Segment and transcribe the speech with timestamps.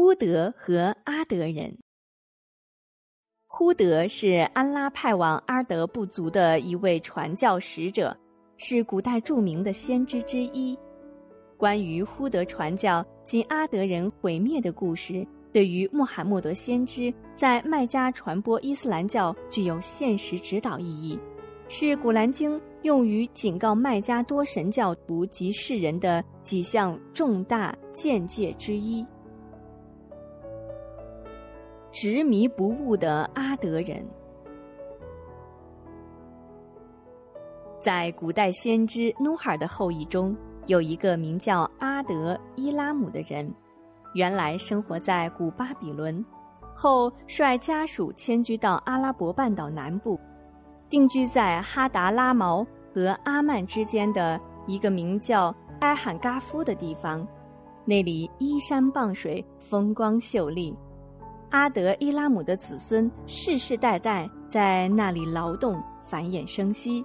[0.00, 1.76] 忽德和阿德人。
[3.48, 8.16] 忽德是安拉派往阿德部族的一位传教使者，
[8.58, 10.78] 是古代著名的先知之一。
[11.56, 21.18] 关于忽德传教及阿德人毁灭的故事，对于穆罕默德先知在麦加传播伊斯兰教具有现实指导意义，
[21.68, 29.04] 是《古兰经》用于警告麦加多神教徒及世人的几项重大见解之一。
[31.90, 34.06] 执迷不悟的阿德人，
[37.80, 43.50] 在古代先知努哈尔的后裔中，有一个名叫阿德伊拉姆的人，
[44.14, 46.22] 原来生活在古巴比伦，
[46.74, 50.20] 后率家属迁居到阿拉伯半岛南部，
[50.90, 52.64] 定居在哈达拉毛
[52.94, 57.26] 和阿曼之间的一个名叫埃罕嘎夫的地方，
[57.86, 60.76] 那里依山傍水，风光秀丽。
[61.50, 67.02] 阿德伊拉姆的子孙世世代代在那里劳动繁衍生息，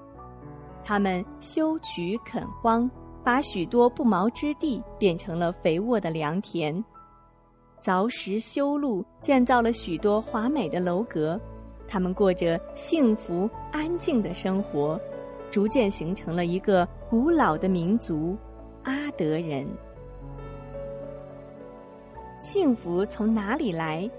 [0.84, 2.90] 他们修渠垦荒，
[3.24, 6.84] 把许多不毛之地变成了肥沃的良田，
[7.82, 11.40] 凿石修路，建造了许多华美的楼阁，
[11.88, 15.00] 他们过着幸福安静的生活，
[15.50, 18.38] 逐渐形成了一个古老的民族——
[18.84, 19.66] 阿德人。
[22.38, 24.10] 幸福从哪里来？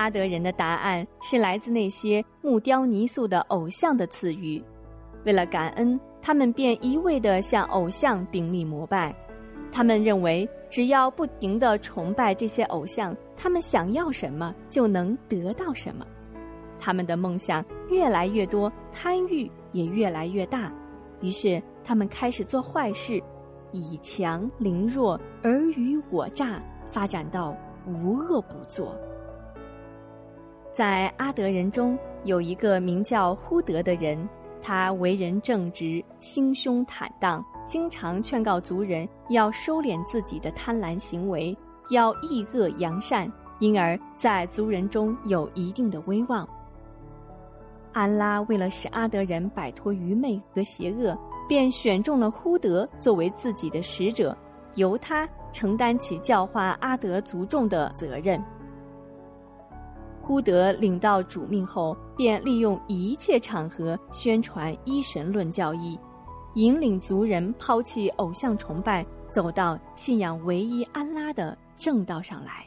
[0.00, 4.62] 阿德人的答案是来自那些木雕泥塑的偶像的赐予。
[5.26, 9.14] 为了感恩，他们便一味地向偶像顶礼膜拜。
[9.70, 16.06] 他们认为，只要不停地崇拜这些偶像，他们想要什么就能得到什么。
[16.78, 20.72] 他们的梦想越来越多，贪欲也越来越大。
[21.20, 23.22] 于是，他们开始做坏事，
[23.70, 27.54] 以强凌弱、尔虞我诈，发展到
[27.86, 28.96] 无恶不作。
[30.70, 34.28] 在阿德人中有一个名叫忽德的人，
[34.62, 41.56] 他为人正直，心胸坦荡，经常劝告族人要收敛自己的贪婪行为，
[41.90, 46.48] 要抑恶扬善，因而，在族人中有一定的威望。
[47.92, 51.18] 安拉为了使阿德人摆脱愚昧和邪恶，
[51.48, 54.36] 便选中了忽德作为自己的使者，
[54.76, 58.40] 由他承担起教化阿德族众的责任。
[60.22, 65.98] 忽德领到主命后，便利用一切场合宣传一神论教义，
[66.54, 72.64] 引领族人抛弃偶像崇拜，走到信仰唯一安拉的正道上来。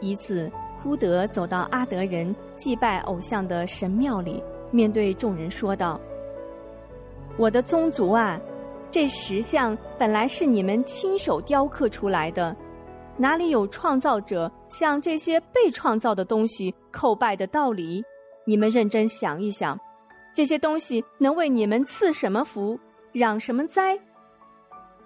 [0.00, 0.50] 一次，
[0.82, 4.42] 忽德走到阿德人祭拜偶像的神庙里，
[4.72, 6.00] 面对众人说道
[7.38, 8.40] ：“我的宗族啊，
[8.90, 12.56] 这石像本来是你们亲手雕刻出来的。”
[13.16, 18.02] 哪里有创造者向这些被创造的东西叩拜的道理？
[18.44, 19.78] 你们认真想一想，
[20.34, 22.78] 这些东西能为你们赐什么福，
[23.12, 23.98] 攘什么灾？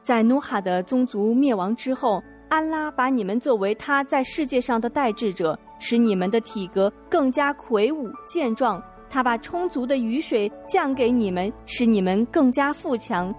[0.01, 8.83] 在努哈的宗族灭亡之后，安拉把你们作为他在世界上的代志者，使你们的体格更加魁梧健壮。
[9.11, 13.35] 他把充足的雨水降给你们，使你们更加富强。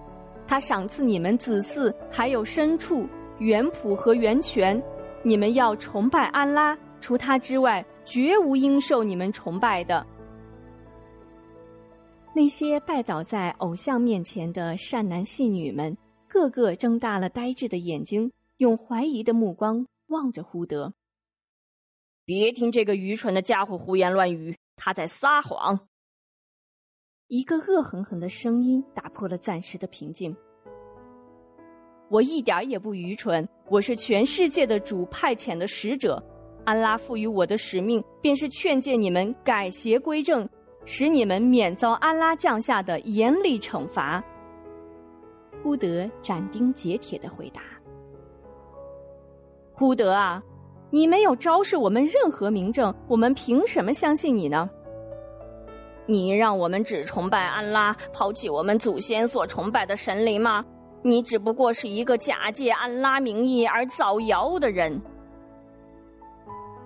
[0.46, 3.08] 他赏赐你们子嗣，还有牲畜。
[3.40, 4.81] 原谱和源泉，
[5.24, 10.06] 你们要崇拜安拉，除他之外，绝无应受你们崇拜的。
[12.34, 15.96] 那些拜倒在偶像面前的善男信女们，
[16.28, 20.94] 个个睁大了呆滞的眼睛，用怀疑的目光望着胡德。
[22.25, 25.88] 别听这个愚蠢的家伙胡言乱语，他在撒谎。
[27.28, 30.36] 一个恶狠狠的声音打破了暂时的平静。
[32.09, 36.23] 我一点也不愚蠢，我是全世界的主派遣的使者，
[36.63, 40.47] 安拉赋予我的使命便是劝诫你们改邪归正，
[40.85, 44.23] 使你们免遭安拉降下的严厉惩罚。
[45.62, 47.62] 忽德斩钉截铁的回答
[49.74, 50.42] ：“忽德啊，
[50.89, 54.69] 你没有昭示我们任何明证，我们凭什么相信你呢？
[56.06, 60.63] 你让我们只崇拜安拉，抛弃我们祖先所崇拜的神灵吗？”
[61.07, 65.01] 你只不过是一个假借安拉名义而造谣的人。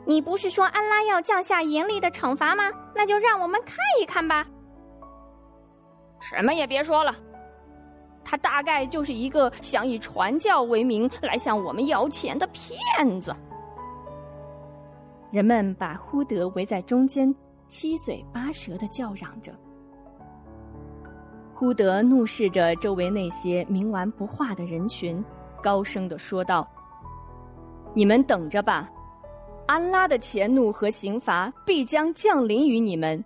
[0.06, 2.65] 你不是说安拉要降下严厉的惩罚吗？
[2.94, 4.45] 那就让我们看一看吧。
[6.19, 7.15] 什么也别说了，
[8.23, 13.35] 他大概就是一个想以传教为名来向我们要钱的骗子。
[15.31, 17.33] 人们把忽德围在中间，
[17.67, 19.51] 七嘴八舌的叫嚷着。
[21.62, 25.24] 忽德怒视着周围那些冥顽不化的人群，
[25.62, 26.68] 高声的说道
[27.94, 28.90] ：“你们等着吧，
[29.68, 33.24] 安拉的前怒和刑罚必将降临于你们。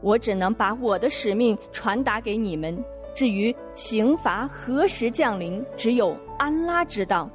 [0.00, 2.82] 我只能把我的使命传达给你们。
[3.14, 7.28] 至于刑罚何时降临，只有安拉知道。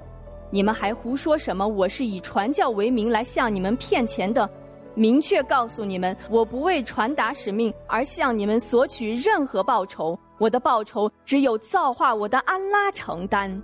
[0.50, 1.68] 你们还胡说什么？
[1.68, 4.50] 我是以传教为名来向你们骗钱的。”
[4.96, 13.62] 明确告诉你们，我不为传达使命而向你们索取任何报酬，我的报酬只有造化我的安拉承担。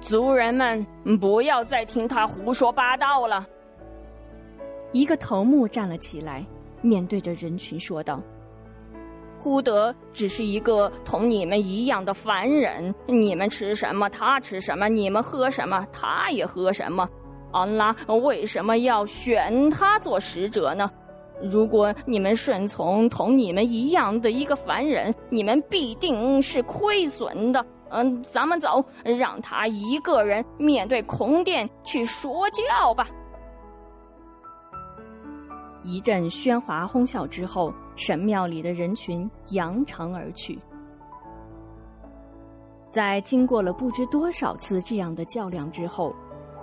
[0.00, 0.86] 族人们，
[1.18, 3.46] 不要再听他胡说八道了。
[4.92, 6.44] 一个头目站了起来，
[6.82, 8.20] 面对着人群说道
[9.38, 17.08] ：“忽德只是一个同你们一样的凡人，你们吃什么他吃什么，你们喝什么他也喝什么。”
[17.56, 20.90] 安拉为什么要选他做使者呢？
[21.42, 27.64] 如果你们顺从同你们一样的一个凡人，你们必定是亏损的。
[27.88, 33.06] 嗯，咱们走，让他一个人面对孔殿去说教吧。
[35.82, 40.58] 一阵喧哗哄笑之后，神庙里的人群扬长而去。
[42.90, 46.14] 在经过了不知多少次这样的较量之后。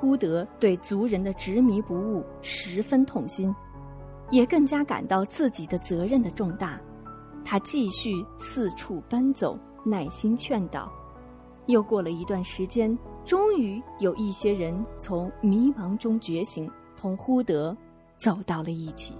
[0.03, 3.55] 忽德对族人的执迷不悟十分痛心，
[4.31, 6.77] 也更加感到自己的责任的重大。
[7.45, 10.91] 他继续四处奔走，耐心劝导。
[11.67, 17.73] 又过了一段时间，终于有一些人从迷茫中觉醒，同忽德
[18.17, 19.13] 走到了一起。